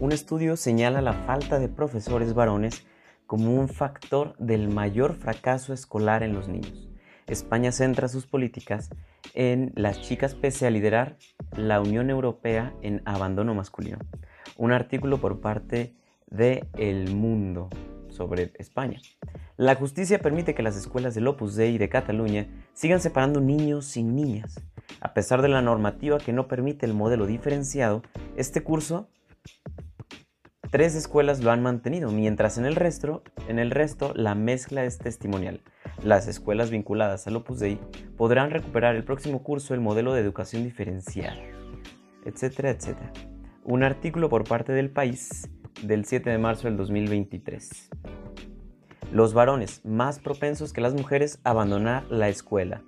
[0.00, 2.84] Un estudio señala la falta de profesores varones
[3.26, 6.90] como un factor del mayor fracaso escolar en los niños.
[7.26, 8.90] España centra sus políticas
[9.34, 11.16] en las chicas pese a liderar
[11.56, 13.98] la Unión Europea en abandono masculino.
[14.56, 15.94] Un artículo por parte
[16.26, 17.70] de El Mundo
[18.08, 19.00] sobre España.
[19.56, 24.02] La justicia permite que las escuelas del Opus Dei de Cataluña sigan separando niños y
[24.02, 24.60] niñas.
[25.00, 28.02] A pesar de la normativa que no permite el modelo diferenciado,
[28.36, 29.08] este curso
[30.74, 34.98] tres escuelas lo han mantenido, mientras en el resto, en el resto la mezcla es
[34.98, 35.60] testimonial.
[36.02, 37.78] Las escuelas vinculadas al Opus Dei
[38.16, 41.38] podrán recuperar el próximo curso el modelo de educación diferencial,
[42.24, 43.12] etcétera, etcétera.
[43.62, 45.48] Un artículo por parte del país
[45.80, 47.90] del 7 de marzo del 2023.
[49.12, 52.82] Los varones más propensos que las mujeres a abandonar la escuela.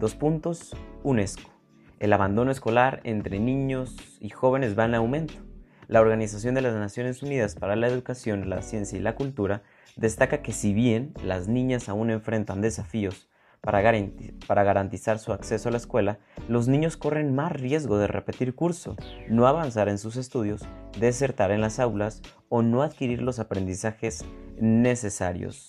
[0.00, 1.52] Dos puntos, UNESCO.
[2.00, 5.51] El abandono escolar entre niños y jóvenes va en aumento.
[5.92, 9.62] La Organización de las Naciones Unidas para la Educación, la Ciencia y la Cultura
[9.94, 13.28] destaca que si bien las niñas aún enfrentan desafíos
[13.60, 16.18] para, garantizar su acceso a la escuela,
[16.48, 18.96] los niños corren más riesgo de repetir curso,
[19.28, 20.62] no avanzar en sus estudios,
[20.98, 24.24] desertar en las aulas o no adquirir los aprendizajes
[24.58, 25.68] necesarios.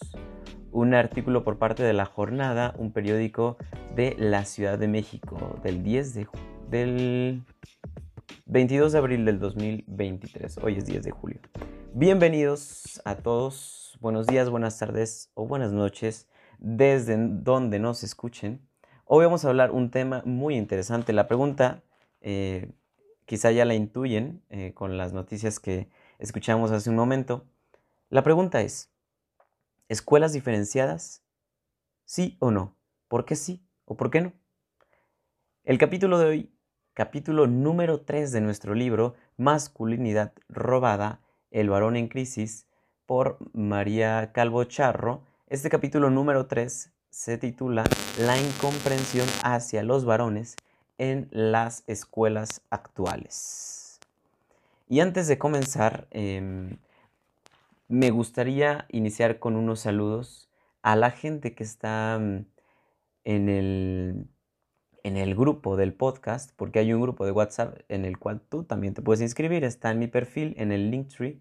[0.72, 3.58] Un artículo por parte de La Jornada, un periódico
[3.94, 6.28] de la Ciudad de México, del 10 de
[6.70, 7.44] del
[8.46, 10.58] 22 de abril del 2023.
[10.60, 11.40] Hoy es 10 de julio.
[11.94, 13.98] Bienvenidos a todos.
[14.02, 16.28] Buenos días, buenas tardes o buenas noches
[16.60, 18.68] desde donde nos escuchen.
[19.06, 21.14] Hoy vamos a hablar un tema muy interesante.
[21.14, 21.84] La pregunta,
[22.22, 22.72] eh,
[23.26, 27.46] quizá ya la intuyen eh, con las noticias que escuchamos hace un momento.
[28.10, 28.92] La pregunta es,
[29.90, 31.24] ¿escuelas diferenciadas?
[32.06, 32.78] ¿Sí o no?
[33.08, 34.34] ¿Por qué sí o por qué no?
[35.64, 36.53] El capítulo de hoy,
[36.94, 42.68] capítulo número 3 de nuestro libro, Masculinidad robada, el varón en crisis,
[43.08, 47.84] por María Calvo Charro, este capítulo número 3 se titula
[48.20, 50.56] La incomprensión hacia los varones
[50.98, 54.00] en las escuelas actuales.
[54.88, 56.78] Y antes de comenzar, em,
[57.88, 60.50] me gustaría iniciar con unos saludos
[60.84, 62.46] a la gente que está mm,
[63.26, 64.28] en el,
[65.04, 68.64] en el grupo del podcast, porque hay un grupo de WhatsApp en el cual tú
[68.64, 69.64] también te puedes inscribir.
[69.64, 71.40] Está en mi perfil, en el Linktree,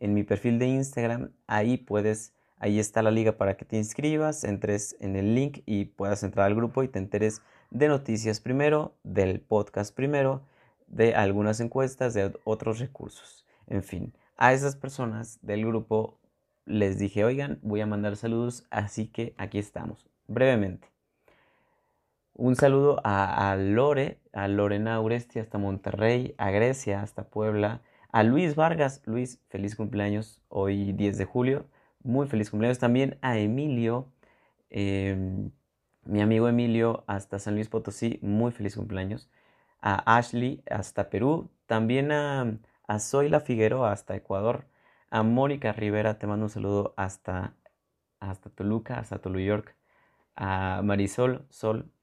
[0.00, 1.30] en mi perfil de Instagram.
[1.46, 5.84] Ahí puedes Ahí está la liga para que te inscribas, entres en el link y
[5.84, 10.40] puedas entrar al grupo y te enteres de noticias primero, del podcast primero,
[10.86, 13.44] de algunas encuestas, de otros recursos.
[13.66, 16.18] En fin, a esas personas del grupo
[16.64, 20.93] les dije, oigan, voy a mandar saludos, así que aquí estamos, brevemente.
[22.36, 27.80] Un saludo a, Lore, a Lorena Uresti hasta Monterrey, a Grecia hasta Puebla,
[28.10, 29.02] a Luis Vargas.
[29.06, 31.66] Luis, feliz cumpleaños hoy 10 de julio.
[32.02, 34.08] Muy feliz cumpleaños también a Emilio,
[34.70, 35.52] em,
[36.04, 39.30] mi amigo Emilio hasta San Luis Potosí, muy feliz cumpleaños.
[39.80, 42.58] A Ashley hasta Perú, también a,
[42.88, 44.66] a Zoila Figueroa hasta Ecuador.
[45.10, 47.54] A Mónica Rivera, te mando un saludo hasta,
[48.20, 49.76] hasta Toluca, hasta Tolu York.
[50.36, 51.93] A Marisol Sol,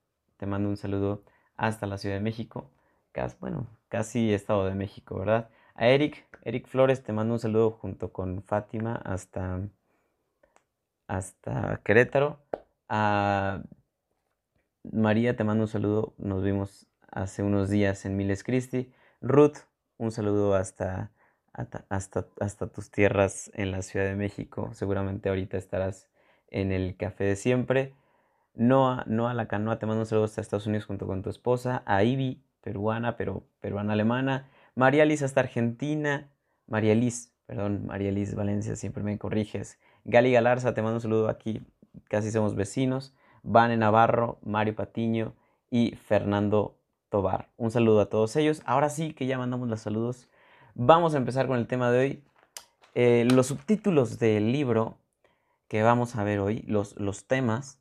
[0.41, 1.23] te mando un saludo
[1.55, 2.71] hasta la Ciudad de México.
[3.11, 5.51] Casi, bueno, casi Estado de México, ¿verdad?
[5.75, 9.61] A Eric, Eric Flores, te mando un saludo junto con Fátima hasta
[11.05, 12.39] hasta Querétaro.
[12.89, 13.61] A
[14.91, 16.15] María, te mando un saludo.
[16.17, 18.91] Nos vimos hace unos días en Miles Christi.
[19.21, 19.57] Ruth,
[19.97, 21.11] un saludo hasta,
[21.53, 21.85] hasta,
[22.39, 24.71] hasta, tus tierras en la Ciudad de México.
[24.73, 26.09] Seguramente ahorita estarás
[26.47, 27.93] en el café de siempre.
[28.53, 31.83] Noah, Noah La Canoa, te mando un saludo hasta Estados Unidos junto con tu esposa.
[31.85, 34.49] A Ivy, peruana, pero peruana alemana.
[34.75, 36.29] María Liz hasta Argentina.
[36.67, 39.79] María Liz, perdón, María Liz Valencia, siempre me corriges.
[40.05, 41.61] Gali Galarza, te mando un saludo aquí,
[42.07, 43.13] casi somos vecinos.
[43.43, 45.33] Vane Navarro, Mario Patiño
[45.69, 46.77] y Fernando
[47.09, 47.49] Tobar.
[47.57, 48.61] Un saludo a todos ellos.
[48.65, 50.29] Ahora sí que ya mandamos los saludos.
[50.75, 52.23] Vamos a empezar con el tema de hoy.
[52.93, 54.97] Eh, los subtítulos del libro
[55.67, 57.80] que vamos a ver hoy, los, los temas.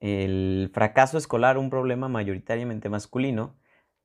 [0.00, 3.56] El fracaso escolar, un problema mayoritariamente masculino.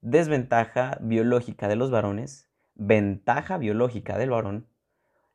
[0.01, 2.49] Desventaja biológica de los varones.
[2.75, 4.67] Ventaja biológica del varón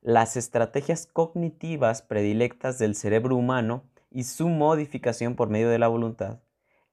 [0.07, 6.39] las estrategias cognitivas predilectas del cerebro humano y su modificación por medio de la voluntad,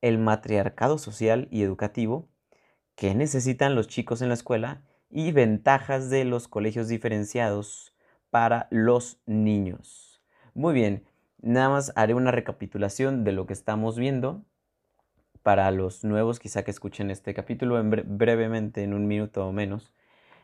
[0.02, 2.28] el matriarcado social y educativo,
[2.96, 4.82] que necesitan los chicos en la escuela
[5.12, 7.96] y ventajas de los colegios diferenciados
[8.32, 10.24] para los niños.
[10.56, 11.06] Muy bien,
[11.44, 14.42] nada más haré una recapitulación de lo que estamos viendo
[15.44, 19.94] para los nuevos quizá que escuchen este capítulo brevemente en un minuto o menos.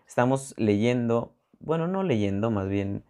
[0.05, 3.03] estamos leyendo, bueno, no leyendo, más bien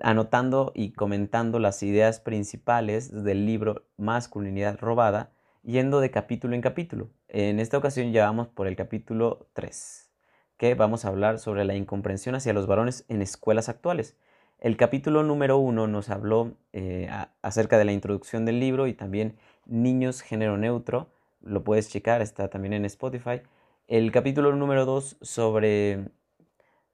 [0.00, 5.32] anotando y comentando las ideas principales del libro Masculinidad robada,
[5.62, 7.10] yendo de capítulo en capítulo.
[7.28, 10.10] En esta ocasión ya vamos por el capítulo 3,
[10.58, 14.16] que vamos a hablar sobre la incomprensión hacia los varones en escuelas actuales.
[14.60, 17.08] El capítulo número 1 nos habló eh,
[17.40, 21.08] acerca de la introducción del libro y también niños género neutro.
[21.40, 23.40] Lo puedes checar, está también en Spotify.
[23.88, 26.10] El capítulo número 2 sobre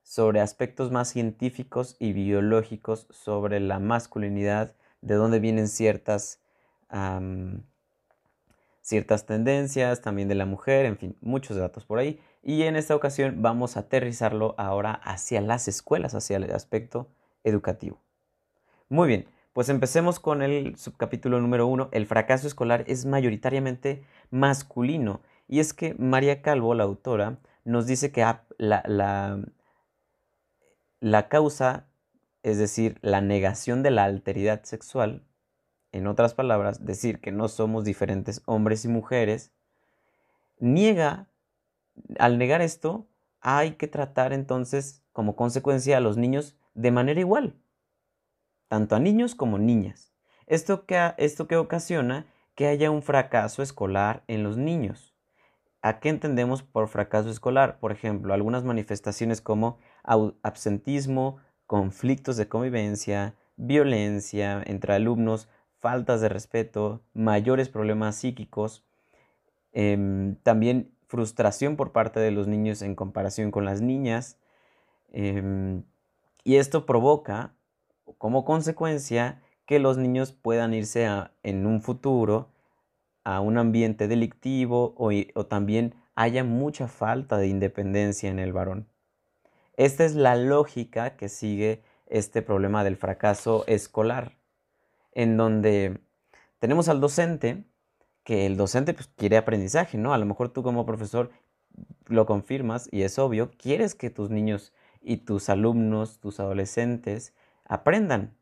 [0.05, 6.41] sobre aspectos más científicos y biológicos sobre la masculinidad, de dónde vienen ciertas,
[8.81, 12.21] ciertas tendencias, también de la mujer, en fin, muchos datos por ahí.
[12.45, 17.09] Y en esta ocasión vamos a aterrizarlo ahora hacia las escuelas, hacia el aspecto
[17.47, 18.03] educativo.
[18.91, 21.89] Muy bien, pues empecemos con el subcapítulo número uno.
[21.93, 25.23] El fracaso escolar es mayoritariamente masculino.
[25.49, 28.21] Y es que María Calvo, la autora, nos dice que
[28.59, 29.43] la,
[31.01, 31.87] la causa,
[32.43, 35.25] es decir, la negación de la alteridad sexual,
[35.93, 39.53] en otras palabras, decir que no somos diferentes hombres y mujeres,
[40.59, 41.29] niega,
[42.19, 43.09] al negar esto,
[43.41, 47.55] hay que tratar entonces como consecuencia a los niños de manera igual,
[48.69, 50.13] tanto a niños como niñas.
[50.47, 55.15] Esto que, esto que ocasiona que haya un fracaso escolar en los niños.
[55.83, 57.79] ¿A qué entendemos por fracaso escolar?
[57.81, 59.79] Por ejemplo, algunas manifestaciones como
[60.43, 68.85] absentismo, conflictos de convivencia, violencia entre alumnos, faltas de respeto, mayores problemas psíquicos,
[69.73, 74.39] em, también frustración por parte de los niños en comparación con las niñas.
[75.13, 75.85] Em,
[76.47, 77.57] y esto provoca
[78.19, 81.09] como consecuencia que los niños puedan irse
[81.43, 82.53] en un futuro
[83.25, 88.87] a un ambiente delictivo o también haya mucha falta de independencia en el varón.
[89.77, 94.39] Esta es la lógica que sigue este problema del fracaso escolar,
[95.11, 95.99] en donde
[96.61, 97.65] tenemos al docente,
[98.23, 100.15] que el docente pues, quiere aprendizaje, ¿no?
[100.15, 101.33] A lo mejor tú como profesor
[102.07, 104.73] lo confirmas y es obvio, quieres que tus niños
[105.07, 107.33] y tus alumnos, tus adolescentes,
[107.65, 108.35] aprendan.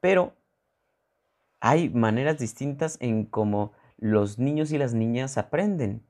[0.00, 0.34] Pero
[1.60, 6.04] hay maneras distintas en cómo los niños y las niñas aprenden.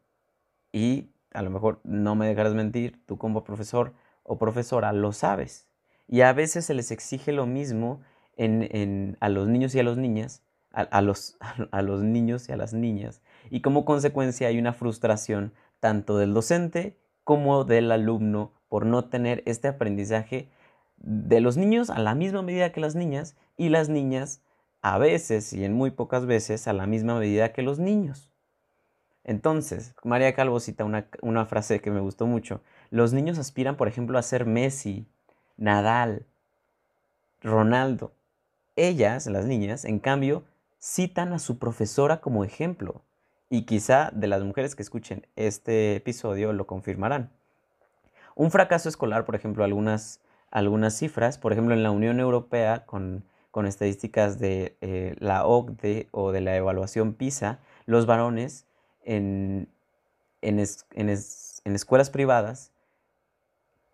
[0.72, 3.94] Y a lo mejor no me dejarás mentir, tú como profesor
[4.24, 5.68] o profesora lo sabes.
[6.08, 8.00] Y a veces se les exige lo mismo
[8.36, 10.42] en, a los niños y a las niñas,
[10.72, 11.38] a, los,
[11.70, 13.22] a los niños y a las niñas.
[13.48, 19.42] Y como consecuencia hay una frustración tanto del docente como del alumno por no tener
[19.46, 20.48] este aprendizaje
[20.98, 24.40] de los niños a la misma medida que las niñas y las niñas
[24.82, 28.30] a veces y en muy pocas veces a la misma medida que los niños.
[29.24, 32.60] Entonces, María Calvo cita una, una frase que me gustó mucho.
[32.90, 35.06] Los niños aspiran, por ejemplo, a ser Messi,
[35.56, 36.26] Nadal,
[37.42, 38.12] Ronaldo.
[38.76, 40.44] Ellas, las niñas, en cambio,
[40.80, 43.02] citan a su profesora como ejemplo.
[43.50, 47.32] Y quizá de las mujeres que escuchen este episodio lo confirmarán.
[48.36, 50.20] Un fracaso escolar, por ejemplo, algunas,
[50.52, 53.24] algunas cifras, por ejemplo, en la Unión Europea, con,
[53.66, 58.66] estadísticas de eh, la OCDE o de la evaluación PISA, los varones
[59.02, 59.66] en,
[60.42, 62.70] en, en escuelas privadas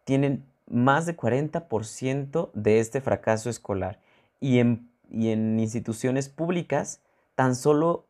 [0.04, 4.00] tienen más de 40% de este fracaso escolar
[4.40, 7.00] y en, instituciones públicas
[7.34, 8.06] tan solo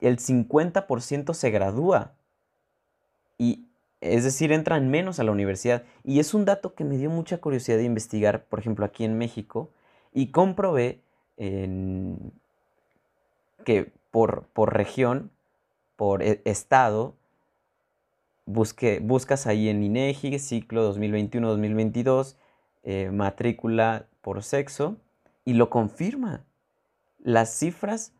[0.00, 2.14] el 50% se gradúa.
[3.38, 3.67] Y
[4.00, 5.84] es decir, entran menos a la universidad.
[6.04, 9.18] Y es un dato que me dio mucha curiosidad de investigar, por ejemplo, aquí en
[9.18, 9.70] México,
[10.12, 11.00] y comprobé
[13.64, 15.30] que por, por región,
[15.96, 17.14] por e, estado,
[18.46, 22.36] buscas ahí en INEGI, ciclo 2021-2022,
[22.84, 24.96] eh, matrícula por sexo,
[25.44, 26.44] y lo confirma.
[27.18, 28.12] Las cifras,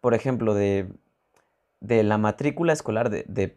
[0.00, 0.88] por ejemplo, de,
[1.80, 3.56] de la matrícula escolar de, de,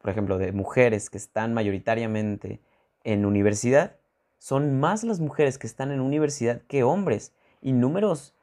[0.00, 2.60] por ejemplo, de mujeres que están mayoritariamente
[3.04, 3.96] en universidad,
[4.38, 7.32] son más las mujeres que están en universidad que hombres.
[7.60, 8.34] Y números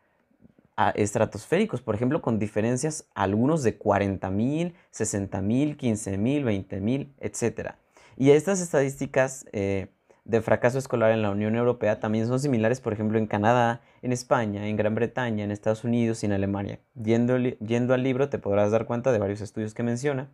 [0.94, 7.14] estratosféricos, por ejemplo, con diferencias algunos de 40 mil, 60 mil, 15 mil, 20 mil,
[7.20, 7.72] etc.
[8.16, 9.88] Y estas estadísticas eh,
[10.24, 14.12] de fracaso escolar en la Unión Europea también son similares, por ejemplo, en Canadá, en
[14.12, 16.80] España, en Gran Bretaña, en Estados Unidos y en Alemania.
[17.02, 20.30] Yendo, yendo al libro te podrás dar cuenta de varios estudios que menciona.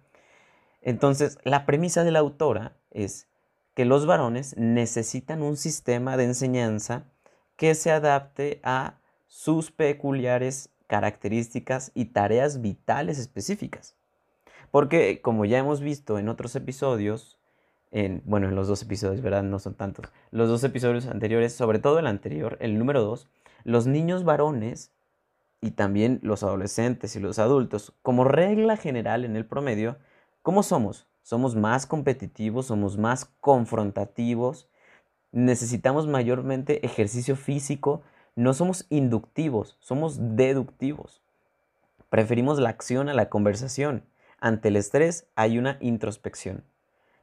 [0.84, 3.28] Entonces, la premisa de la autora es
[3.74, 7.06] que los varones necesitan un sistema de enseñanza
[7.56, 13.96] que se adapte a sus peculiares características y tareas vitales específicas.
[14.70, 17.40] Porque, como ya hemos visto en otros episodios,
[17.92, 19.44] en, bueno, en los dos episodios, ¿verdad?
[19.44, 20.08] No son tantos.
[20.32, 23.28] Los dos episodios anteriores, sobre todo el anterior, el número dos,
[23.64, 24.92] los niños varones
[25.62, 29.98] y también los adolescentes y los adultos, como regla general en el promedio,
[30.44, 31.08] ¿cómo somos?
[31.24, 34.68] Somos más competitivos, somos más confrontativos,
[35.32, 38.04] necesitamos mayormente ejercicio físico,
[38.36, 41.22] no somos inductivos, somos deductivos.
[42.10, 44.04] Preferimos la acción a la conversación.
[44.40, 46.64] Ante el estrés hay una introspección.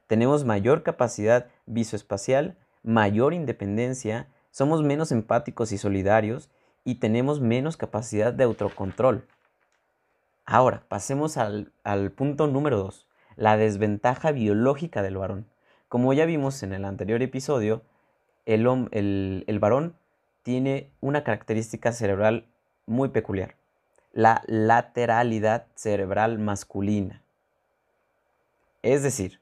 [0.07, 6.49] Tenemos mayor capacidad visoespacial, mayor independencia, somos menos empáticos y solidarios
[6.83, 9.25] y tenemos menos capacidad de autocontrol.
[10.45, 11.71] Ahora, pasemos al,
[12.15, 13.05] punto número 2,
[13.41, 15.47] la desventaja biológica del varón.
[15.89, 17.81] Como ya vimos en el anterior episodio,
[18.45, 19.95] el, el, el varón
[20.43, 22.45] tiene una característica cerebral
[22.85, 23.55] muy peculiar,
[24.13, 27.23] la lateralidad cerebral masculina.
[28.83, 29.39] Es decir,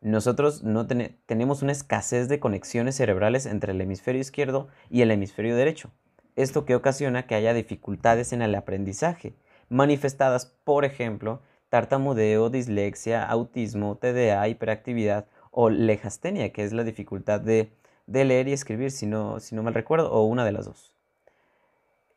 [0.00, 5.56] nosotros no tenemos una escasez de conexiones cerebrales entre el hemisferio izquierdo y el hemisferio
[5.56, 5.90] derecho.
[6.36, 9.34] Esto que ocasiona que haya dificultades en el aprendizaje,
[9.68, 11.42] manifestadas, por ejemplo,
[11.72, 17.72] tartamudeo, dislexia, autismo, TDA, hiperactividad o lejastenia, que es la dificultad de,
[18.06, 20.94] leer y escribir, si no, si no mal recuerdo, o una de las dos.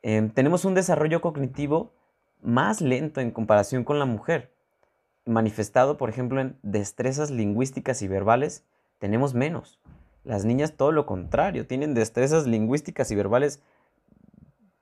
[0.02, 1.94] Em, tenemos un desarrollo cognitivo
[2.42, 4.52] más lento en comparación con la mujer
[5.24, 8.66] manifestado, por ejemplo, en destrezas lingüísticas y verbales,
[9.00, 9.80] tenemos menos.
[10.26, 13.62] Las niñas todo lo contrario, tienen destrezas lingüísticas y verbales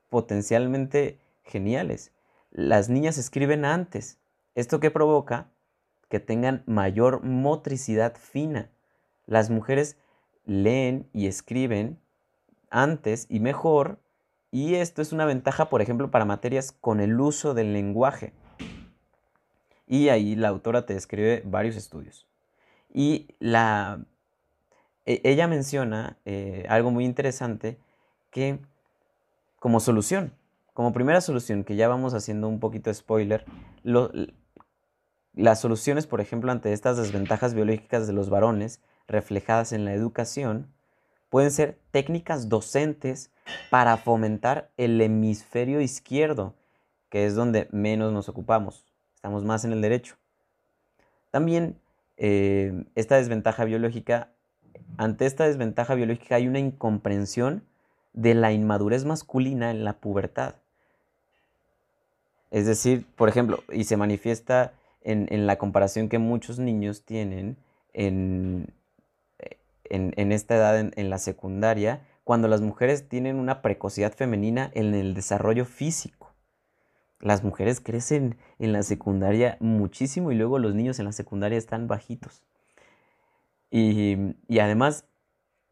[0.09, 2.11] potencialmente geniales.
[2.49, 4.17] Las niñas escriben antes.
[4.55, 5.49] ¿Esto que provoca?
[6.09, 8.69] Que tengan mayor motricidad fina.
[9.25, 9.97] Las mujeres
[10.45, 11.99] leen y escriben
[12.69, 13.99] antes y mejor
[14.53, 18.33] y esto es una ventaja, por ejemplo, para materias con el uso del lenguaje.
[19.87, 22.27] Y ahí la autora te describe varios estudios.
[22.93, 24.05] Y la,
[25.07, 27.79] e, ella menciona eh, algo muy interesante
[28.29, 28.59] que
[29.57, 30.35] como solución,
[30.75, 33.45] como primera solución, que ya vamos haciendo un poquito spoiler,
[35.35, 40.67] las soluciones, por ejemplo, ante estas desventajas biológicas de los varones reflejadas en la educación,
[41.29, 43.31] pueden ser técnicas docentes
[43.69, 46.53] para fomentar el hemisferio izquierdo,
[47.09, 48.85] que es donde menos nos ocupamos
[49.23, 50.17] estamos más en el derecho.
[51.31, 51.79] También
[52.17, 54.31] eh, esta desventaja biológica,
[54.97, 57.63] ante esta desventaja biológica hay una incomprensión
[58.11, 60.55] de la inmadurez masculina en la pubertad.
[62.51, 67.57] Es decir, por ejemplo, y se manifiesta en, la comparación que muchos niños tienen
[67.93, 68.73] en,
[69.85, 75.13] en, esta edad, en, la secundaria, cuando las mujeres tienen una precocidad femenina en el
[75.13, 76.23] desarrollo físico
[77.23, 81.87] las mujeres crecen en la secundaria muchísimo y luego los niños en la secundaria están
[81.87, 82.43] bajitos.
[83.71, 85.05] Y, además,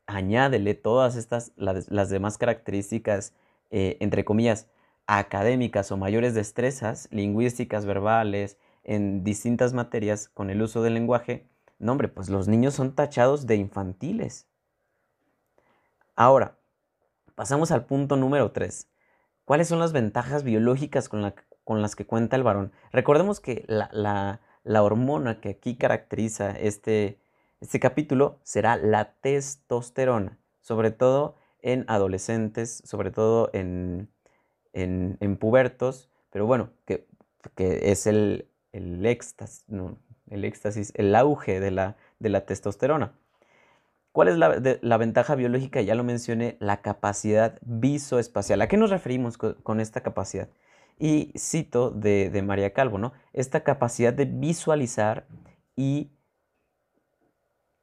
[0.07, 3.33] añádele todas estas, las, demás características,
[3.69, 4.67] eh, entre comillas,
[5.07, 11.47] académicas o mayores destrezas, lingüísticas, verbales, en distintas materias con el uso del lenguaje,
[11.79, 14.47] no hombre, pues los niños son tachados de infantiles.
[16.15, 16.57] Ahora,
[17.35, 18.87] pasamos al punto número 3.
[19.45, 21.21] ¿Cuáles son las ventajas biológicas con,
[21.81, 22.71] las que cuenta el varón?
[22.91, 27.19] Recordemos que la, hormona que aquí caracteriza este,
[27.59, 34.07] este capítulo será la testosterona, sobre todo en adolescentes, sobre todo en,
[35.39, 37.07] pubertos, pero bueno, que,
[37.57, 39.65] es el, éxtasis,
[40.29, 43.13] el éxtasis, el auge de la, de la testosterona.
[44.11, 45.81] ¿Cuál es la, ventaja biológica?
[45.81, 48.61] Ya lo mencioné, la capacidad visoespacial.
[48.61, 50.49] ¿A qué nos referimos con, esta capacidad?
[50.99, 53.13] Y cito de, María Calvo, ¿no?
[53.31, 55.27] Esta capacidad de visualizar
[55.77, 56.11] y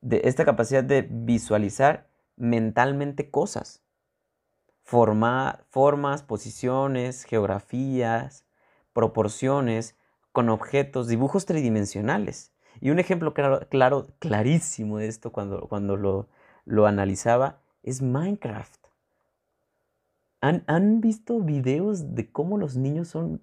[0.02, 3.82] de esta capacidad de visualizar mentalmente cosas.
[4.84, 8.44] formas, posiciones, geografías,
[8.92, 9.97] proporciones,
[10.38, 12.52] con objetos, dibujos tridimensionales.
[12.80, 16.28] Y un ejemplo claro, clarísimo de esto cuando, cuando lo,
[16.64, 18.86] lo analizaba es Minecraft.
[20.40, 23.42] ¿Han, visto videos de cómo los niños son,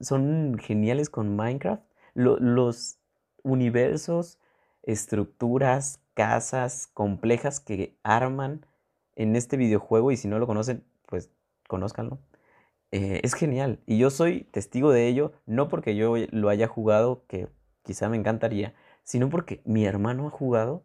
[0.00, 1.84] son geniales con Minecraft?
[2.14, 2.98] los
[3.44, 4.40] universos,
[4.82, 8.66] estructuras, casas complejas que arman
[9.14, 11.30] en este videojuego y si no lo conocen, pues
[11.68, 12.18] conózcanlo.
[12.90, 17.24] Eh, es genial y yo soy testigo de ello, no porque yo lo haya jugado,
[17.26, 17.48] que
[17.82, 20.84] quizá me encantaría, sino porque mi hermano ha jugado,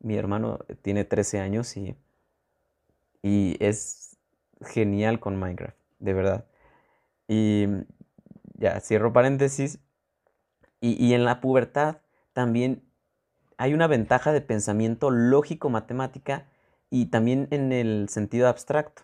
[0.00, 1.96] mi hermano tiene 13 años y,
[3.22, 4.16] y es
[4.60, 6.46] genial con Minecraft, de verdad.
[7.28, 7.66] Y
[8.54, 9.80] ya, cierro paréntesis.
[10.80, 11.98] Y, en la pubertad
[12.32, 12.82] también
[13.56, 16.46] hay una ventaja de pensamiento lógico-matemática
[16.90, 19.02] y también en el sentido abstracto.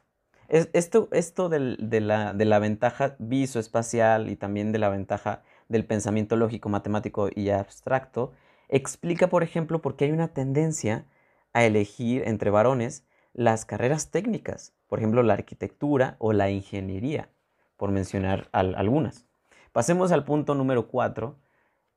[0.53, 6.37] Esto esto de, la, de la ventaja visoespacial y también de la ventaja del pensamiento
[6.37, 8.33] lógico, matemático y abstracto
[8.69, 11.07] explica, por ejemplo, por qué hay una tendencia
[11.53, 17.31] a elegir entre varones las carreras técnicas, por ejemplo, la arquitectura o la ingeniería,
[17.77, 19.27] por mencionar algunas.
[19.73, 21.39] Pasemos al punto número cuatro,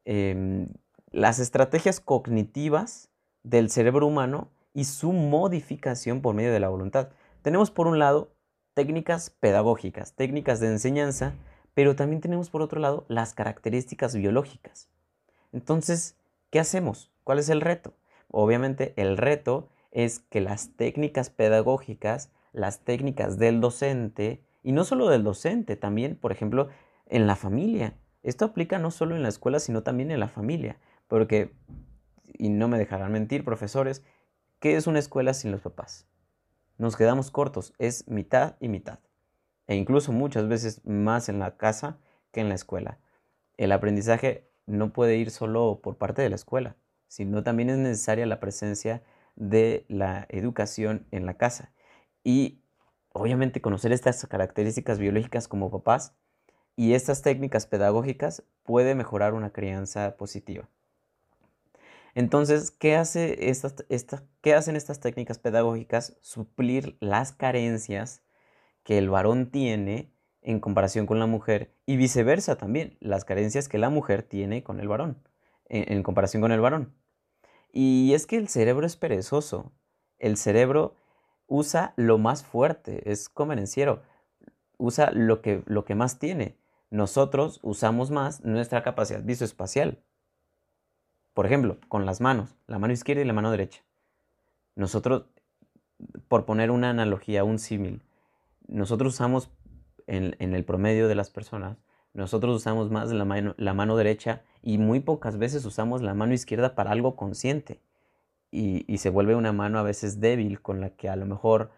[0.05, 0.69] em,
[1.11, 3.09] las estrategias cognitivas
[3.43, 7.09] del cerebro humano y su modificación por medio de la voluntad.
[7.41, 8.34] Tenemos por un lado
[8.75, 11.33] técnicas pedagógicas, técnicas de enseñanza,
[11.73, 14.89] pero también tenemos por otro lado las características biológicas.
[15.53, 16.17] Entonces,
[16.51, 17.09] ¿qué hacemos?
[17.23, 17.93] ¿Cuál es el reto?
[18.29, 25.07] Obviamente el reto es que las técnicas pedagógicas, las técnicas del docente, y no solo
[25.07, 26.67] del docente, también, por ejemplo,
[27.05, 27.93] en la familia.
[28.23, 30.77] Esto aplica no solo en la escuela, sino también en la familia,
[31.07, 31.53] porque,
[32.33, 34.03] y no me dejarán mentir, profesores,
[34.59, 36.07] ¿qué es una escuela sin los papás?
[36.77, 38.99] Nos quedamos cortos, es mitad y mitad,
[39.67, 41.99] e incluso muchas veces más en la casa
[42.31, 42.99] que en la escuela.
[43.55, 46.75] El aprendizaje no puede ir solo por parte de la escuela,
[47.07, 49.03] sino también es necesaria la presencia
[49.37, 51.71] de la educación en la casa.
[52.25, 52.59] Y
[53.13, 56.13] obviamente conocer estas características biológicas como papás
[56.75, 60.67] y estas técnicas pedagógicas puede mejorar una crianza positiva.
[62.15, 63.75] Entonces, ¿qué, hace estas,
[64.41, 66.17] ¿qué hacen estas técnicas pedagógicas?
[66.21, 68.23] Suplir las carencias
[68.83, 73.77] que el varón tiene en comparación con la mujer y viceversa también, las carencias que
[73.77, 75.27] la mujer tiene con el varón,
[75.65, 76.95] en, comparación con el varón.
[77.73, 79.73] Y es que el cerebro es perezoso,
[80.17, 80.95] el cerebro
[81.47, 84.03] usa lo más fuerte, es convenenciero,
[84.77, 86.57] usa lo que, lo que más tiene.
[86.89, 90.01] Nosotros usamos más nuestra capacidad visoespacial.
[91.35, 93.83] Por ejemplo, con las manos, la mano izquierda y la mano derecha.
[94.73, 95.25] Nosotros,
[96.29, 98.01] por poner una analogía, un símil,
[98.69, 99.51] nosotros usamos
[100.07, 101.77] en, el promedio de las personas,
[102.13, 106.33] nosotros usamos más la mano, la mano derecha y muy pocas veces usamos la mano
[106.33, 107.81] izquierda para algo consciente.
[108.49, 111.71] Y, se vuelve una mano a veces débil con la que a lo mejor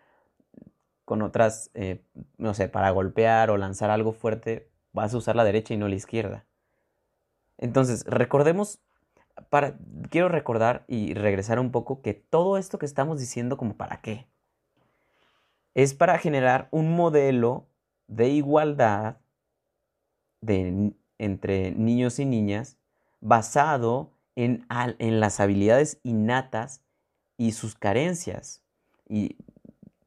[1.04, 2.04] con otras, eh,
[2.38, 5.88] no sé, para golpear o lanzar algo fuerte, vas a usar la derecha y no
[5.88, 6.46] la izquierda.
[7.58, 8.80] Entonces, recordemos,
[10.10, 14.28] quiero recordar y regresar un poco que todo esto que estamos diciendo como para qué.
[15.73, 17.67] Es para generar un modelo
[18.08, 19.17] de igualdad
[20.41, 22.78] entre niños y niñas
[23.19, 26.82] basado en, en las habilidades innatas
[27.38, 28.63] y sus carencias
[29.08, 29.38] y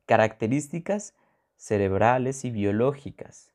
[0.06, 1.14] características
[1.56, 3.52] cerebrales y biológicas.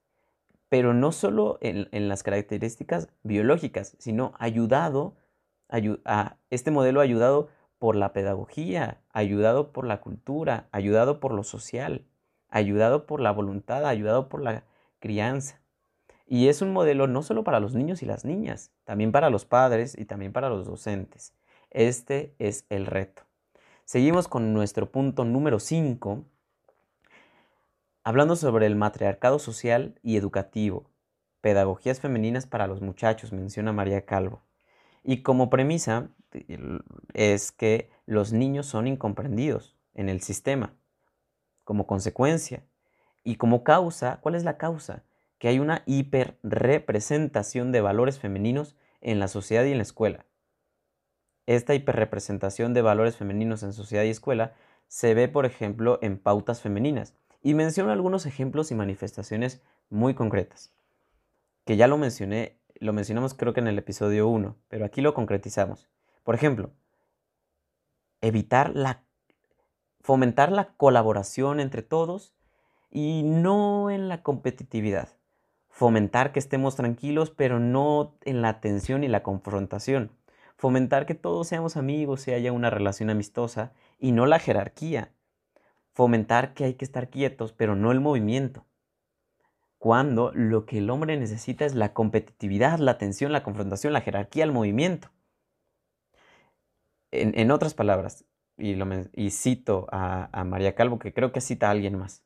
[0.69, 5.15] Pero no solo en, las características biológicas, sino ayudado,
[6.49, 7.49] este modelo ayudado
[7.79, 12.05] por la pedagogía, ayudado por la cultura, ayudado por lo social
[12.55, 14.63] ayudado por la voluntad, ayudado por la
[14.99, 15.59] crianza.
[16.25, 19.43] Y es un modelo no solo para los niños y las niñas, también para los
[19.43, 21.33] padres y también para los docentes.
[21.69, 23.23] Este es el reto.
[23.83, 26.23] Seguimos con nuestro punto número 5,
[28.05, 30.89] hablando sobre el matriarcado social y educativo,
[31.41, 34.44] pedagogías femeninas para los muchachos, menciona María Calvo.
[35.05, 36.09] Y como premisa
[37.13, 40.73] es que los niños son incomprendidos en el sistema
[41.63, 42.63] como consecuencia.
[43.23, 45.03] Y como causa, ¿cuál es la causa?
[45.37, 50.25] Que hay una hiperrepresentación de valores femeninos en la sociedad y en la escuela.
[51.45, 54.55] Esta hiperrepresentación de valores femeninos en sociedad y escuela
[54.87, 57.15] se ve, por ejemplo, en pautas femeninas.
[57.43, 60.73] Y menciono algunos ejemplos y manifestaciones muy concretas,
[61.63, 65.13] que ya lo mencioné, lo mencionamos creo que en el episodio 1, pero aquí lo
[65.13, 65.89] concretizamos.
[66.23, 66.71] Por ejemplo,
[68.21, 69.05] evitar la
[70.05, 72.35] fomentar la colaboración entre todos
[72.91, 75.09] y no en la competitividad.
[75.67, 80.11] Fomentar que estemos tranquilos, pero no en la tensión y la confrontación.
[80.57, 85.11] Fomentar que todos seamos amigos y haya una relación amistosa y no la jerarquía.
[85.91, 88.63] Fomentar que hay que estar quietos, pero no el movimiento.
[89.85, 94.43] Cuando lo que el hombre necesita es la competitividad, la tensión, la confrontación, la jerarquía,
[94.43, 95.11] el movimiento.
[97.11, 98.25] En, en otras palabras,
[98.57, 102.23] y, cito a, María Calvo, que creo que cita a alguien más.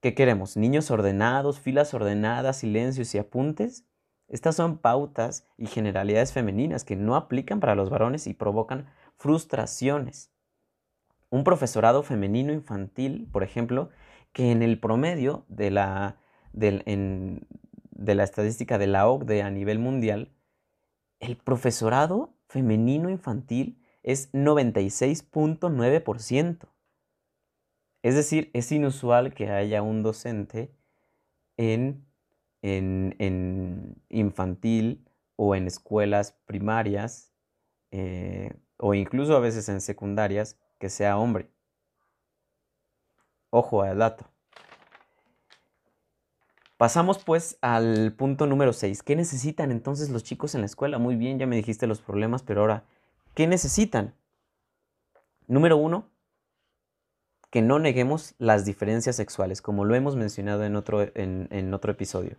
[0.00, 0.56] ¿Qué queremos?
[0.56, 3.86] ¿Niños ordenados, filas ordenadas, silencios y apuntes?
[4.26, 10.32] Estas son pautas y generalidades femeninas que no aplican para los varones y provocan frustraciones.
[11.30, 13.90] Un profesorado femenino infantil, por ejemplo,
[14.32, 16.16] que en el promedio de la,
[16.52, 20.32] de la estadística de la OCDE a nivel mundial,
[21.20, 26.68] el profesorado femenino infantil es 96.9%.
[28.02, 30.74] Es decir, es inusual que haya un docente
[31.56, 32.04] en,
[32.62, 37.32] en, infantil o en escuelas primarias
[37.92, 41.48] eh, o incluso a veces en secundarias que sea hombre.
[43.50, 44.31] Ojo al dato.
[46.82, 49.04] Pasamos pues al punto número 6.
[49.04, 50.98] ¿Qué necesitan entonces los chicos en la escuela?
[50.98, 52.82] Muy bien, ya me dijiste los problemas, pero ahora,
[53.36, 54.16] ¿qué necesitan?
[55.46, 56.10] Número uno,
[57.50, 62.36] que no neguemos las diferencias sexuales, como lo hemos mencionado en otro, en, otro episodio.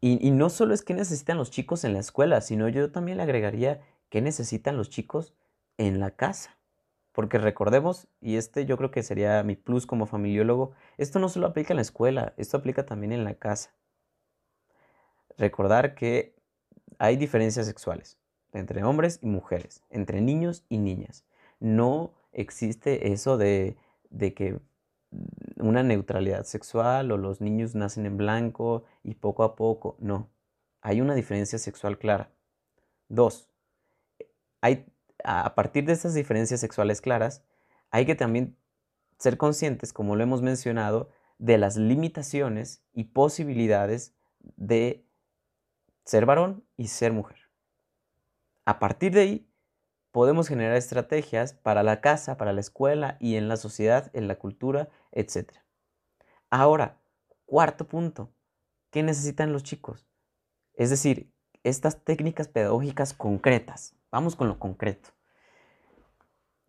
[0.00, 3.18] Y, y, no solo es que necesitan los chicos en la escuela, sino yo también
[3.18, 5.34] le agregaría qué necesitan los chicos
[5.78, 6.58] en la casa.
[7.16, 11.46] Porque recordemos, y este yo creo que sería mi plus como familiólogo, esto no solo
[11.46, 13.74] aplica en la escuela, esto aplica también en la casa.
[15.38, 16.34] Recordar que
[16.98, 18.18] hay diferencias sexuales
[18.52, 21.24] entre hombres y mujeres, entre niños y niñas.
[21.58, 23.78] No existe eso de,
[24.10, 24.60] de que
[25.56, 29.96] una neutralidad sexual o los niños nacen en blanco y poco a poco.
[30.00, 30.28] No,
[30.82, 32.28] hay una diferencia sexual clara.
[33.08, 33.48] Dos,
[34.60, 34.84] hay
[35.24, 37.42] a partir de estas diferencias sexuales claras,
[37.90, 38.56] hay que también
[39.18, 44.14] ser conscientes, como lo hemos mencionado, de las limitaciones y posibilidades
[44.56, 45.04] de
[46.04, 47.38] ser varón y ser mujer.
[48.64, 49.48] A partir de ahí,
[50.12, 54.36] podemos generar estrategias para la casa, para la escuela y en la sociedad, en la
[54.36, 55.52] cultura, etc.
[56.48, 56.98] Ahora,
[57.44, 58.30] cuarto punto,
[58.90, 60.06] ¿qué necesitan los chicos?
[60.74, 61.32] Es decir,
[61.64, 63.95] estas técnicas pedagógicas concretas.
[64.10, 65.16] Vamos con lo concreto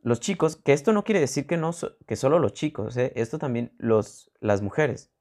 [0.08, 1.72] los chicos, que esto no quiere decir que, no,
[2.08, 3.12] que solo los chicos, ¿eh?
[3.16, 5.12] esto también los, las mujeres,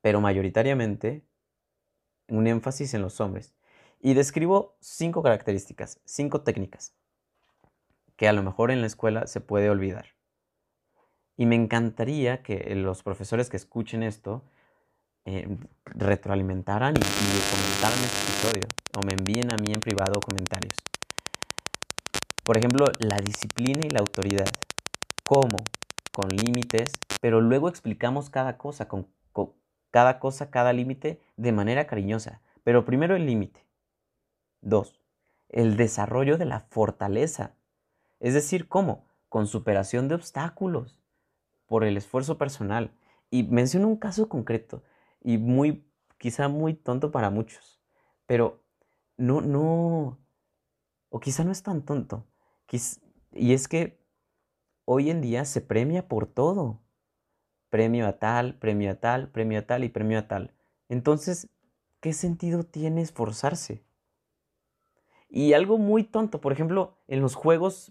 [0.00, 1.26] pero mayoritariamente
[2.28, 3.54] un énfasis en los hombres.
[4.00, 6.94] Y describo cinco características, cinco técnicas,
[8.16, 10.06] que a lo mejor en la escuela se puede olvidar.
[11.36, 14.42] Y me encantaría que los profesores que escuchen esto
[15.24, 15.46] eh,
[15.84, 20.91] retroalimentaran y, y comentaran este episodio o me envíen a mí en privado comentarios.
[22.44, 24.48] Por ejemplo, la disciplina y la autoridad.
[25.24, 25.58] ¿Cómo?
[26.12, 29.06] Con límites, pero luego explicamos cada cosa, con,
[29.92, 32.40] cada cosa, cada límite de manera cariñosa.
[32.64, 33.64] Pero primero el límite.
[34.60, 35.00] Dos,
[35.50, 37.54] el desarrollo de la fortaleza.
[38.18, 39.04] Es decir, ¿cómo?
[39.28, 40.98] Con superación de obstáculos,
[41.66, 42.90] por el esfuerzo personal.
[43.30, 44.82] Y menciono un caso concreto
[45.22, 45.86] y muy,
[46.18, 47.80] quizá muy tonto para muchos,
[48.26, 48.64] pero
[49.16, 50.18] no, no,
[51.08, 52.26] o quizá no es tan tonto.
[53.32, 53.98] Y es que
[54.84, 56.80] hoy en día se premia por todo.
[57.70, 60.54] Premio a tal, premio a tal, premio a tal y premio a tal.
[60.88, 61.48] Entonces,
[62.00, 63.82] ¿qué sentido tiene esforzarse?
[65.28, 67.90] Y algo muy tonto, por ejemplo, en los juegos,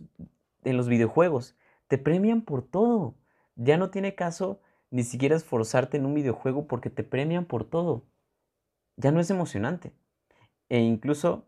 [0.64, 1.56] en los videojuegos,
[1.88, 3.16] te premian por todo.
[3.56, 8.06] Ya no tiene caso ni siquiera esforzarte en un videojuego porque te premian por todo.
[8.98, 9.94] Ya no es emocionante.
[10.70, 11.48] E incluso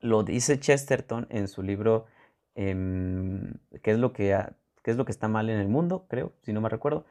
[0.00, 2.06] lo dice Chesterton en su libro
[2.54, 4.36] Em, qué, es lo que
[4.84, 7.06] es lo que está mal en el mundo, creo, si no me recuerdo.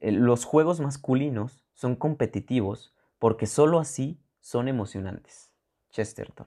[0.00, 5.52] Eh, los juegos masculinos son competitivos porque sólo así son emocionantes.
[5.90, 6.46] Chesterton.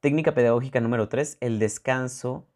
[0.00, 2.46] Técnica pedagógica número 3, el descanso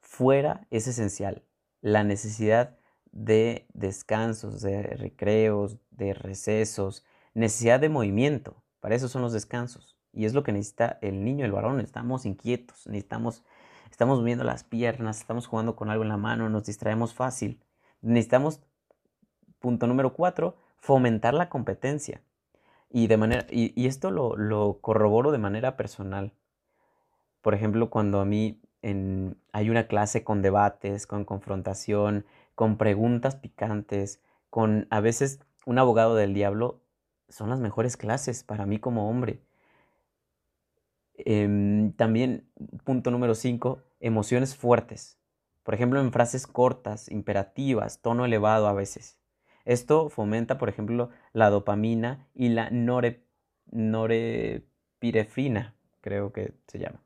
[0.00, 1.42] fuera es esencial.
[1.80, 2.76] La necesidad
[3.12, 8.62] de descansos, de recreos, de recesos, necesidad de movimiento.
[8.80, 9.96] Para eso son los descansos.
[10.12, 11.80] Y es lo que necesita el niño, el varón.
[11.80, 13.42] Estamos inquietos, necesitamos
[13.92, 17.60] estamos moviendo las piernas, estamos jugando con algo en la mano, nos distraemos fácil.
[18.00, 18.62] Necesitamos,
[19.60, 22.22] punto número cuatro, fomentar la competencia.
[22.88, 26.32] Y, de manera, y, esto lo, corroboro de manera personal.
[27.42, 32.24] Por ejemplo, cuando a mí hay una clase con debates, con confrontación,
[32.54, 36.80] con preguntas picantes, con a veces un abogado del diablo,
[37.28, 39.42] son las mejores clases para mí como hombre
[41.14, 42.48] Em, también,
[42.84, 45.18] punto número 5, emociones fuertes.
[45.62, 49.18] Por ejemplo, en frases cortas, imperativas, tono elevado a veces.
[49.64, 53.24] Esto fomenta, por ejemplo, la dopamina y la nore,
[56.00, 57.00] creo que se llama.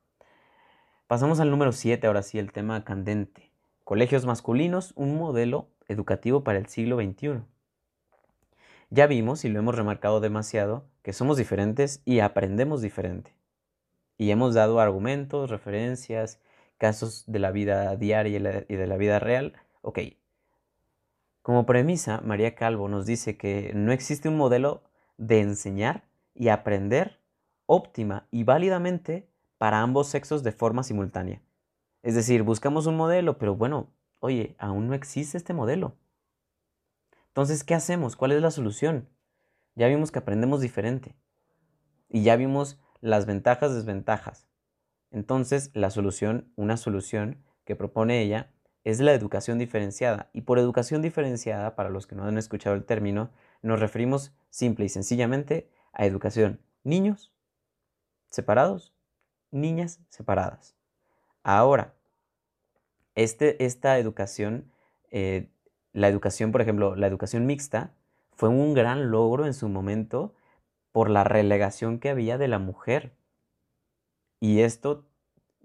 [1.07, 3.53] Pasamos al número 7, ahora sí, el tema candente.
[3.85, 7.43] Colegios masculinos, un modelo educativo para el siglo XXI.
[8.89, 13.36] Ya vimos, y lo hemos remarcado demasiado, que somos diferentes y aprendemos diferente
[14.19, 16.41] y hemos dado argumentos, referencias,
[16.79, 19.55] casos de la vida diaria y de la vida real.
[19.83, 20.01] Ok.
[21.43, 24.83] Como premisa, María Calvo nos dice que no existe un modelo
[25.17, 27.21] de enseñar y aprender
[27.67, 31.41] óptima y válidamente para ambos sexos de forma simultánea.
[32.03, 33.89] Es decir, buscamos un modelo, pero bueno,
[34.21, 35.97] oye, aún no existe este modelo.
[37.29, 38.17] Entonces, ¿qué hacemos?
[38.17, 39.09] ¿Cuál es la solución?
[39.75, 41.15] Ya vimos que aprendemos diferente
[42.09, 44.49] y ya vimos las ventajas, desventajas.
[45.13, 48.51] Entonces, la solución, una solución que propone ella,
[48.85, 50.29] es la educación diferenciada.
[50.33, 53.31] Y por educación diferenciada, para los que no han escuchado el término,
[53.63, 57.33] nos referimos simple y sencillamente a educación niños
[58.31, 58.93] separados,
[59.51, 60.77] niñas separadas.
[61.43, 61.95] Ahora,
[63.15, 64.71] este, esta educación,
[65.11, 65.49] eh,
[65.93, 67.95] la educación, por ejemplo, la educación mixta,
[68.35, 70.35] fue un gran logro en su momento
[70.97, 73.13] por la relegación que había de la mujer.
[74.41, 75.05] Y esto,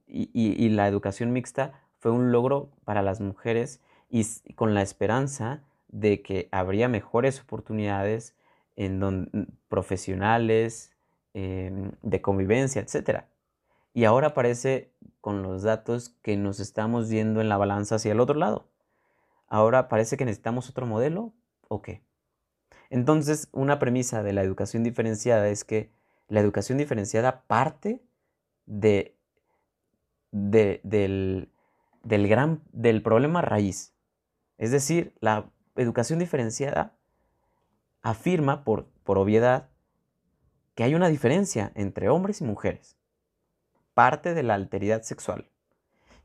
[0.05, 6.21] y la educación mixta fue un logro para las mujeres y con la esperanza de
[6.21, 8.35] que habría mejores oportunidades
[8.75, 10.91] en profesionales,
[11.33, 13.23] em, de convivencia, etc.
[13.93, 14.91] Y ahora parece
[15.21, 18.67] con los datos que nos estamos yendo en la balanza hacia el otro lado.
[19.47, 21.31] Ahora parece que necesitamos otro modelo
[21.69, 22.03] o qué.
[22.91, 25.89] Entonces, una premisa de la educación diferenciada es que
[26.27, 28.03] la educación diferenciada parte
[28.65, 29.15] de,
[30.33, 31.49] del,
[32.03, 33.93] del, gran, del problema raíz.
[34.57, 36.97] Es decir, la educación diferenciada
[38.01, 39.69] afirma por, por obviedad
[40.75, 42.97] que hay una diferencia entre hombres y mujeres,
[43.93, 45.49] parte de la alteridad sexual.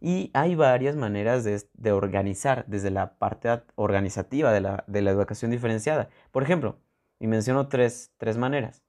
[0.01, 5.51] Y hay varias maneras de, organizar desde la parte organizativa de la, de la, educación
[5.51, 6.09] diferenciada.
[6.31, 6.79] Por ejemplo,
[7.19, 8.83] y menciono tres, tres maneras.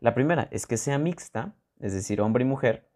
[0.00, 2.88] La primera es que sea mixta, es decir, hombre y mujer,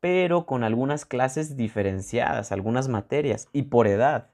[0.00, 4.30] pero con algunas clases diferenciadas, algunas materias y por edad,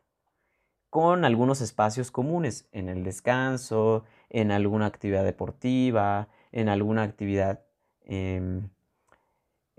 [0.91, 7.63] con algunos espacios comunes en el descanso, en alguna actividad deportiva, en alguna actividad
[8.05, 8.69] em,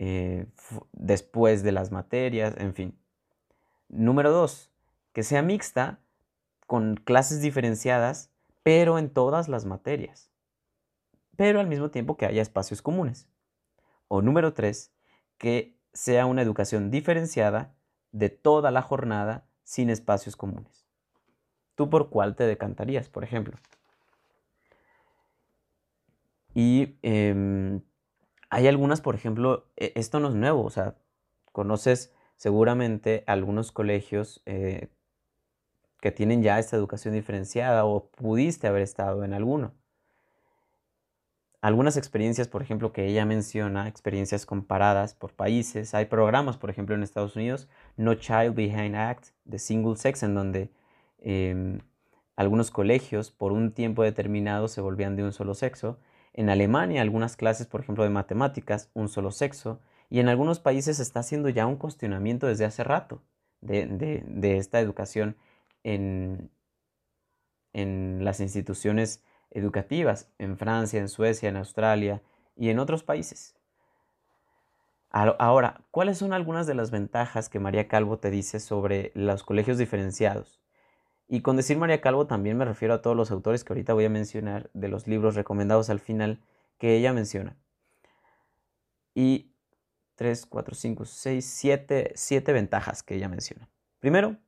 [0.03, 0.47] eh,
[0.93, 2.97] después de las materias, en fin.
[3.87, 4.71] Número dos,
[5.13, 5.99] que sea mixta
[6.65, 8.31] con clases diferenciadas,
[8.63, 10.31] pero en todas las materias,
[11.35, 13.27] pero al mismo tiempo que haya espacios comunes.
[14.07, 14.91] O número tres,
[15.37, 17.75] que sea una educación diferenciada
[18.11, 20.87] de toda la jornada sin espacios comunes.
[21.75, 23.55] ¿Tú por cuál te decantarías, por ejemplo?
[26.55, 27.81] Y em,
[28.51, 30.95] hay algunas, por ejemplo, e, esto no es nuevo, o sea,
[31.51, 34.89] conoces seguramente algunos colegios eh,
[35.99, 39.73] que tienen ya esta educación diferenciada o pudiste haber estado en alguno
[41.61, 45.93] algunas experiencias, por ejemplo, que ella menciona, experiencias comparadas por países.
[45.93, 50.33] Hay programas, por ejemplo, en Estados Unidos, No Child Behind Act, de Single Sex, en
[50.33, 50.71] donde
[51.19, 51.79] em,
[52.35, 55.99] algunos colegios por un tiempo determinado se volvían de un solo sexo.
[56.33, 59.79] En Alemania, algunas clases, por ejemplo, de matemáticas, un solo sexo.
[60.09, 63.21] Y en algunos países se está haciendo ya un cuestionamiento desde hace rato
[63.61, 65.37] de, esta educación
[65.83, 66.49] en,
[67.73, 72.21] en las instituciones educativas en Francia, en Suecia, en Australia
[72.55, 73.55] y en otros países.
[75.11, 79.77] Ahora, ¿cuáles son algunas de las ventajas que María Calvo te dice sobre los colegios
[79.77, 80.60] diferenciados?
[81.33, 84.03] Y con decir María Calvo también me refiero a todos los autores que ahorita voy
[84.03, 86.41] a mencionar de los libros recomendados al final
[86.77, 87.55] que ella menciona.
[89.15, 89.53] Y
[90.15, 93.69] 3, 4, 5, 6, 7, 7 ventajas que ella menciona.
[94.01, 94.39] Primero,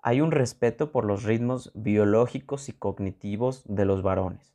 [0.00, 4.54] hay un respeto por los ritmos biológicos y cognitivos de los varones.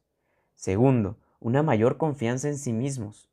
[0.55, 3.29] Segundo, una mayor confianza en sí mismos,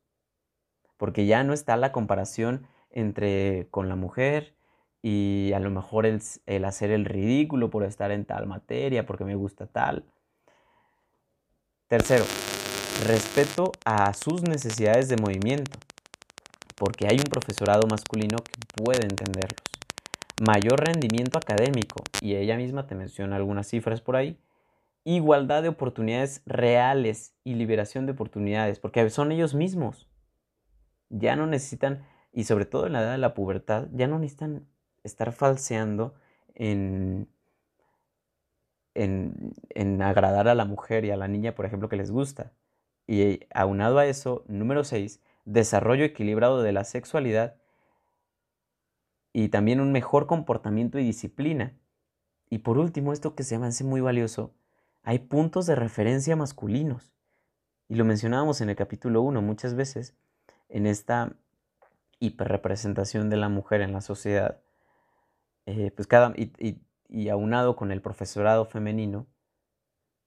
[0.97, 4.53] porque ya no está la comparación entre con la mujer
[5.01, 9.25] y a lo mejor el, el hacer el ridículo por estar en tal materia, porque
[9.25, 10.05] me gusta tal.
[11.87, 12.25] Tercero,
[13.07, 15.79] respeto a sus necesidades de movimiento,
[16.75, 19.69] porque hay un profesorado masculino que puede entenderlos
[20.39, 24.39] mayor rendimiento académico, y ella misma te menciona algunas cifras por ahí,
[25.03, 30.07] igualdad de oportunidades reales y liberación de oportunidades, porque son ellos mismos.
[31.09, 34.67] Ya no necesitan, y sobre todo en la edad de la pubertad, ya no necesitan
[35.09, 36.13] estar falseando
[36.55, 37.27] en,
[38.93, 42.53] en, en agradar a la mujer y a la niña, por ejemplo, que les gusta.
[43.07, 47.55] Y aunado a eso, número 6, desarrollo equilibrado de la sexualidad
[49.33, 51.73] y también un mejor comportamiento y disciplina.
[52.49, 54.53] Y por último, esto que se me hace muy valioso,
[55.03, 57.13] hay puntos de referencia masculinos.
[57.87, 60.15] Y lo mencionábamos en el capítulo 1 muchas veces,
[60.67, 61.35] en esta
[62.19, 64.59] hiperrepresentación de la mujer en la sociedad.
[65.69, 69.27] Eh, pues cada, y, y aunado con el profesorado femenino,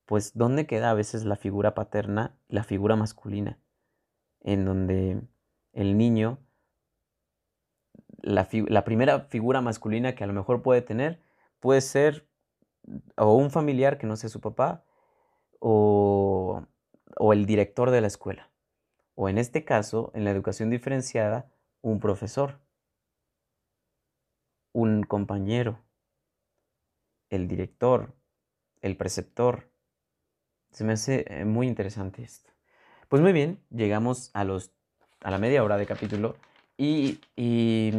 [0.06, 3.58] pues ¿dónde queda a veces la figura paterna, la figura masculina?
[4.40, 5.20] En donde
[5.72, 6.38] el niño
[8.22, 11.20] la, primera figura masculina que a lo mejor puede tener
[11.60, 12.28] puede ser
[13.16, 14.84] o un familiar que no sea su papá
[15.60, 16.64] o,
[17.16, 18.50] o el director de la escuela.
[19.14, 21.52] O en este caso, en la educación diferenciada,
[21.82, 22.60] un profesor,
[24.72, 25.78] un compañero,
[27.30, 28.14] el director,
[28.80, 29.70] el preceptor.
[30.70, 32.50] Se me hace eh, muy interesante esto.
[33.08, 34.72] Pues muy bien, llegamos a, los,
[35.20, 36.36] a la media hora de capítulo
[36.78, 37.92] y, y,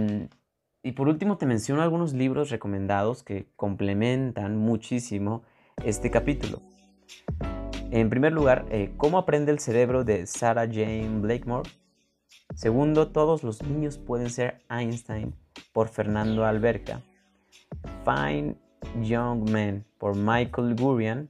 [0.95, 5.43] por último te menciono algunos libros recomendados que complementan muchísimo
[5.83, 6.61] este capítulo.
[7.91, 11.69] En primer lugar, eh, ¿Cómo aprende el cerebro de Sarah Jane Blakemore?
[12.55, 15.35] Segundo, Todos los niños pueden ser Einstein
[15.71, 17.01] por Fernando Alberca.
[18.05, 18.55] Fine
[19.01, 21.27] Young Men por Michael Gurian.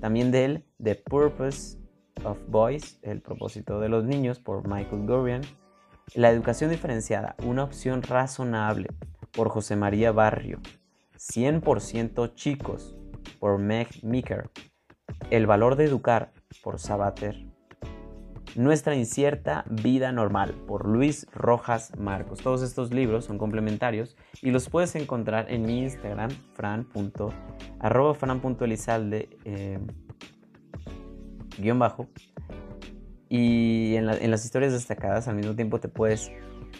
[0.00, 1.78] También de él, The Purpose
[2.24, 5.42] of Boys, El propósito de los niños, por Michael Gurian.
[6.14, 8.88] La educación diferenciada, una opción razonable,
[9.32, 10.60] por José María Barrio.
[11.16, 12.96] 100% chicos,
[13.40, 14.50] por Meg Meeker.
[15.30, 17.45] El valor de educar, por Sabater.
[18.56, 22.40] Nuestra incierta vida normal, por Luis Rojas Marcos.
[22.40, 26.86] Todos estos libros son complementarios y los puedes encontrar en mi Instagram, fran.
[27.78, 29.28] fran.elizalde.
[29.44, 29.78] Eh,
[31.58, 32.08] guion bajo.
[33.28, 36.32] Y en, las historias destacadas al mismo tiempo te puedes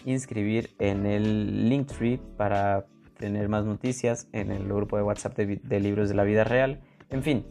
[0.03, 2.87] inscribir en el Linktree para
[3.19, 6.81] tener más noticias en el grupo de WhatsApp de, libros de la vida real.
[7.11, 7.45] En fin,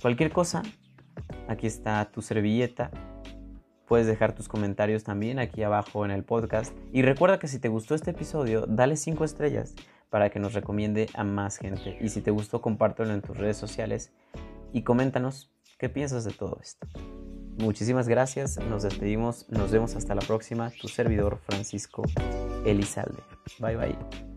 [0.00, 0.62] cualquier cosa,
[1.48, 2.92] aquí está tu servilleta.
[3.86, 6.74] Puedes dejar tus comentarios también aquí abajo en el podcast.
[6.92, 9.74] Y recuerda que si te gustó este episodio, dale 5 estrellas
[10.10, 11.98] para que nos recomiende a más gente.
[12.00, 14.12] Y si te gustó, compártelo en tus redes sociales
[14.72, 16.86] y coméntanos ¿Qué piensas de todo esto?
[17.58, 22.02] Muchísimas gracias, nos despedimos, nos vemos hasta la próxima, tu servidor Francisco
[22.64, 23.22] Elizalde.
[23.60, 24.33] Bye bye.